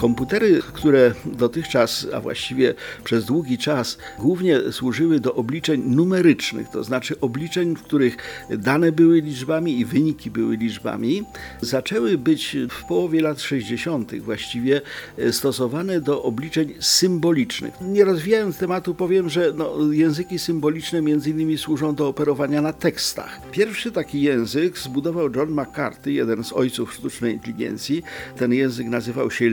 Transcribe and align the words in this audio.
Komputery, 0.00 0.62
które 0.72 1.14
dotychczas, 1.24 2.06
a 2.14 2.20
właściwie 2.20 2.74
przez 3.04 3.24
długi 3.24 3.58
czas, 3.58 3.98
głównie 4.18 4.72
służyły 4.72 5.20
do 5.20 5.34
obliczeń 5.34 5.82
numerycznych, 5.86 6.68
to 6.68 6.84
znaczy 6.84 7.20
obliczeń, 7.20 7.76
w 7.76 7.82
których 7.82 8.16
dane 8.50 8.92
były 8.92 9.20
liczbami 9.20 9.78
i 9.78 9.84
wyniki 9.84 10.30
były 10.30 10.56
liczbami, 10.56 11.24
zaczęły 11.60 12.18
być 12.18 12.56
w 12.70 12.84
połowie 12.84 13.22
lat 13.22 13.40
60. 13.40 14.20
właściwie 14.20 14.80
stosowane 15.30 16.00
do 16.00 16.22
obliczeń 16.22 16.74
symbolicznych. 16.80 17.74
Nie 17.80 18.04
rozwijając 18.04 18.58
tematu, 18.58 18.94
powiem, 18.94 19.28
że 19.28 19.52
no, 19.56 19.92
języki 19.92 20.38
symboliczne 20.38 21.02
między 21.02 21.30
innymi 21.30 21.58
służą 21.58 21.94
do 21.94 22.08
operowania 22.08 22.62
na 22.62 22.72
tekstach. 22.72 23.40
Pierwszy 23.50 23.92
taki 23.92 24.22
język 24.22 24.78
zbudował 24.78 25.34
John 25.34 25.50
McCarthy, 25.50 26.12
jeden 26.12 26.44
z 26.44 26.52
ojców 26.52 26.92
sztucznej 26.94 27.32
inteligencji. 27.32 28.02
Ten 28.36 28.52
język 28.52 28.86
nazywał 28.86 29.30
się 29.30 29.48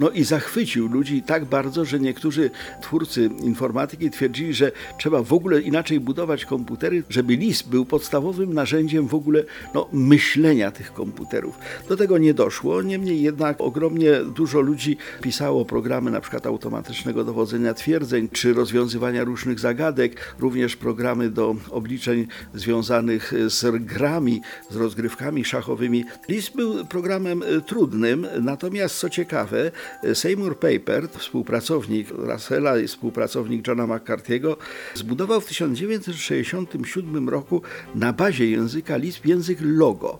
No 0.00 0.10
i 0.10 0.24
zachwycił 0.24 0.88
ludzi 0.88 1.22
tak 1.22 1.44
bardzo, 1.44 1.84
że 1.84 2.00
niektórzy 2.00 2.50
twórcy 2.82 3.30
informatyki 3.42 4.10
twierdzili, 4.10 4.54
że 4.54 4.72
trzeba 4.98 5.22
w 5.22 5.32
ogóle 5.32 5.60
inaczej 5.60 6.00
budować 6.00 6.44
komputery, 6.44 7.02
żeby 7.08 7.36
Lisp 7.36 7.68
był 7.68 7.84
podstawowym 7.84 8.54
narzędziem 8.54 9.08
w 9.08 9.14
ogóle 9.14 9.44
no, 9.74 9.88
myślenia 9.92 10.70
tych 10.70 10.92
komputerów. 10.92 11.58
Do 11.88 11.96
tego 11.96 12.18
nie 12.18 12.34
doszło, 12.34 12.82
niemniej 12.82 13.22
jednak 13.22 13.60
ogromnie 13.60 14.12
dużo 14.36 14.60
ludzi 14.60 14.96
pisało 15.22 15.64
programy 15.64 16.10
na 16.10 16.20
przykład 16.20 16.46
automatycznego 16.46 17.24
dowodzenia 17.24 17.74
twierdzeń, 17.74 18.28
czy 18.28 18.54
rozwiązywania 18.54 19.24
różnych 19.24 19.60
zagadek, 19.60 20.34
również 20.38 20.76
programy 20.76 21.30
do 21.30 21.56
obliczeń 21.70 22.26
związanych 22.54 23.32
z 23.46 23.84
grami, 23.84 24.40
z 24.70 24.76
rozgrywkami 24.76 25.44
szachowymi. 25.44 26.04
Lisp 26.28 26.56
był 26.56 26.86
programem 26.86 27.42
e, 27.42 27.60
trudnym, 27.60 28.26
natomiast 28.40 28.98
co 28.98 29.10
ciekawe, 29.10 29.41
ciekawe, 29.42 29.70
Seymour 30.14 30.58
Papert, 30.58 31.16
współpracownik 31.16 32.10
Russella 32.10 32.78
i 32.78 32.86
współpracownik 32.86 33.66
Johna 33.66 33.86
McCarthy'ego, 33.86 34.56
zbudował 34.94 35.40
w 35.40 35.46
1967 35.46 37.28
roku 37.28 37.62
na 37.94 38.12
bazie 38.12 38.50
języka 38.50 38.96
Lisp 38.96 39.26
język 39.26 39.58
Logo. 39.60 40.18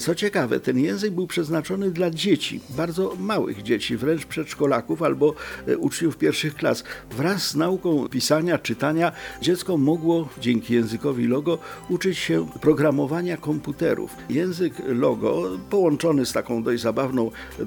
Co 0.00 0.14
ciekawe, 0.14 0.60
ten 0.60 0.78
język 0.78 1.14
był 1.14 1.26
przeznaczony 1.26 1.90
dla 1.90 2.10
dzieci, 2.10 2.60
bardzo 2.70 3.16
małych 3.20 3.62
dzieci, 3.62 3.96
wręcz 3.96 4.26
przedszkolaków 4.26 5.02
albo 5.02 5.34
e, 5.68 5.78
uczniów 5.78 6.16
pierwszych 6.16 6.54
klas. 6.54 6.84
Wraz 7.10 7.48
z 7.48 7.56
nauką 7.56 8.08
pisania, 8.08 8.58
czytania, 8.58 9.12
dziecko 9.42 9.76
mogło 9.76 10.28
dzięki 10.40 10.74
językowi 10.74 11.26
Logo 11.26 11.58
uczyć 11.88 12.18
się 12.18 12.46
programowania 12.60 13.36
komputerów. 13.36 14.16
Język 14.30 14.74
Logo, 14.86 15.50
połączony 15.70 16.26
z 16.26 16.32
taką 16.32 16.62
dość 16.62 16.82
zabawną 16.82 17.30
e, 17.60 17.64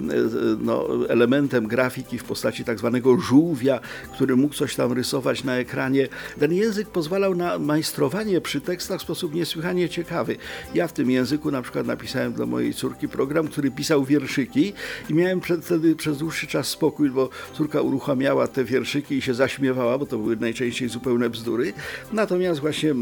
no, 0.60 0.88
elementem 1.10 1.68
grafiki 1.68 2.18
w 2.18 2.24
postaci 2.24 2.64
tak 2.64 2.80
zwanego 2.80 3.20
żółwia, 3.20 3.80
który 4.14 4.36
mógł 4.36 4.54
coś 4.54 4.76
tam 4.76 4.94
rysować 4.94 5.44
na 5.44 5.56
ekranie. 5.56 6.08
Ten 6.40 6.54
język 6.54 6.90
pozwalał 6.90 7.36
na 7.36 7.60
majstrowanie 7.60 8.42
przy 8.42 8.62
tekstach 8.62 9.00
w 9.00 9.04
sposób 9.04 9.34
niesłychanie 9.34 9.90
ciekawy. 9.90 10.38
Ja 10.74 10.88
w 10.88 10.94
tym 10.94 11.12
języku 11.12 11.52
na 11.52 11.62
przykład 11.62 11.88
napisałem 11.88 12.34
dla 12.34 12.46
mojej 12.46 12.74
córki 12.74 13.08
program, 13.08 13.48
który 13.48 13.72
pisał 13.72 14.06
wierszyki 14.06 14.74
i 15.10 15.14
miałem 15.14 15.42
wtedy 15.62 15.96
przez 15.96 16.18
dłuższy 16.18 16.48
czas 16.48 16.68
spokój, 16.68 17.10
bo 17.10 17.30
córka 17.54 17.82
uruchamiała 17.82 18.48
te 18.48 18.64
wierszyki 18.64 19.16
i 19.16 19.22
się 19.22 19.34
zaśmiewała, 19.34 19.98
bo 19.98 20.06
to 20.06 20.18
były 20.18 20.36
najczęściej 20.36 20.90
zupełne 20.90 21.30
bzdury. 21.30 21.74
Natomiast 22.14 22.60
właśnie 22.60 22.96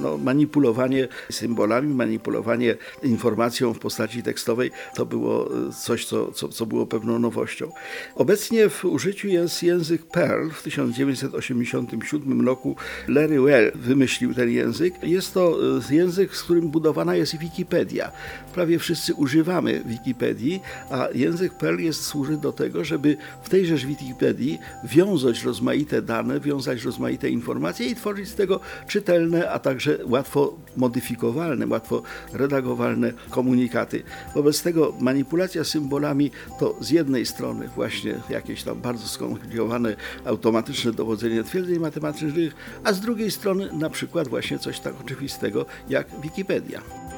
no, 0.00 0.18
manipulowanie 0.18 1.08
symbolami, 1.30 1.94
manipulowanie 1.94 2.76
informacją 3.02 3.74
w 3.74 3.78
postaci 3.78 4.22
tekstowej 4.22 4.70
to 4.94 5.06
było 5.06 5.48
coś, 5.82 6.06
co, 6.06 6.32
co, 6.32 6.48
co 6.48 6.66
było 6.66 6.86
pewną 6.86 7.18
nowością. 7.34 7.72
Obecnie 8.14 8.68
w 8.68 8.84
użyciu 8.84 9.28
jest 9.28 9.62
język 9.62 10.02
Perl. 10.02 10.50
W 10.50 10.62
1987 10.62 12.46
roku 12.46 12.76
Larry 13.08 13.40
Well 13.40 13.72
wymyślił 13.74 14.34
ten 14.34 14.50
język. 14.50 14.94
Jest 15.02 15.34
to 15.34 15.58
e, 15.90 15.94
język, 15.94 16.36
z 16.36 16.42
którym 16.42 16.68
budowana 16.68 17.14
jest 17.14 17.38
Wikipedia. 17.38 18.12
Prawie 18.54 18.78
wszyscy 18.78 19.14
używamy 19.14 19.82
Wikipedii, 19.86 20.60
a 20.90 21.08
język 21.14 21.52
Perl 21.54 21.80
jest, 21.80 22.02
służy 22.02 22.36
do 22.36 22.52
tego, 22.52 22.84
żeby 22.84 23.16
w 23.42 23.48
tejże 23.48 23.76
Wikipedii 23.76 24.58
wiązać 24.84 25.42
rozmaite 25.42 26.02
dane, 26.02 26.40
wiązać 26.40 26.84
rozmaite 26.84 27.30
informacje 27.30 27.86
i 27.86 27.94
tworzyć 27.94 28.28
z 28.28 28.34
tego 28.34 28.60
czytelne, 28.88 29.50
a 29.50 29.58
także 29.58 29.98
łatwo 30.06 30.56
modyfikowalne, 30.76 31.66
łatwo 31.66 32.02
redagowalne 32.32 33.12
komunikaty. 33.30 34.02
Wobec 34.34 34.62
tego 34.62 34.92
manipulacja 35.00 35.64
symbolami 35.64 36.30
to 36.58 36.76
z 36.80 36.90
jednej 36.90 37.23
jednej 37.24 37.36
strony 37.36 37.68
właśnie 37.68 38.14
jakieś 38.28 38.62
tam 38.62 38.80
bardzo 38.80 39.08
skomplikowane 39.08 39.96
automatyczne 40.24 40.92
dowodzenie 40.92 41.44
twierdzeń 41.44 41.78
matematycznych, 41.78 42.54
a 42.84 42.92
z 42.92 43.00
drugiej 43.00 43.30
strony 43.30 43.68
na 43.72 43.90
przykład 43.90 44.28
właśnie 44.28 44.58
coś 44.58 44.80
tak 44.80 45.00
oczywistego 45.00 45.66
jak 45.88 46.20
Wikipedia. 46.20 47.13